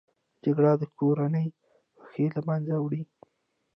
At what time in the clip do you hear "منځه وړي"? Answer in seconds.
2.47-3.01